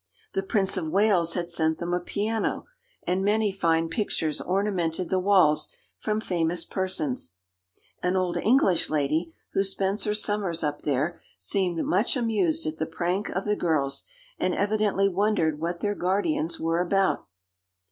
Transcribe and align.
The 0.33 0.41
Prince 0.41 0.77
of 0.77 0.89
Wales 0.89 1.35
had 1.35 1.51
sent 1.51 1.77
them 1.77 1.93
a 1.93 1.99
piano, 1.99 2.65
and 3.05 3.23
many 3.23 3.51
fine 3.51 3.87
pictures 3.87 4.41
ornamented 4.41 5.11
the 5.11 5.19
walls 5.19 5.69
from 5.99 6.19
famous 6.19 6.65
persons. 6.65 7.35
An 8.01 8.15
old 8.15 8.35
English 8.35 8.89
lady 8.89 9.31
who 9.53 9.63
spends 9.63 10.05
her 10.05 10.15
summers 10.15 10.63
up 10.63 10.81
there 10.81 11.21
seemed 11.37 11.85
much 11.85 12.17
amused 12.17 12.65
at 12.65 12.79
the 12.79 12.87
prank 12.87 13.29
of 13.29 13.45
the 13.45 13.55
girls, 13.55 14.03
and 14.39 14.55
evidently 14.55 15.07
wondered 15.07 15.59
what 15.59 15.81
their 15.81 15.93
guardians 15.93 16.59
were 16.59 16.81
about. 16.81 17.27